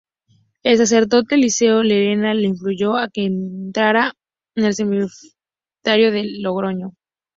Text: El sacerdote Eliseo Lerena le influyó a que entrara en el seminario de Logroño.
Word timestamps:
El 0.63 0.77
sacerdote 0.79 1.35
Eliseo 1.35 1.83
Lerena 1.83 2.33
le 2.33 2.47
influyó 2.47 2.95
a 2.97 3.07
que 3.07 3.23
entrara 3.23 4.15
en 4.55 4.65
el 4.65 4.73
seminario 4.73 6.11
de 6.11 6.23
Logroño. 6.39 6.93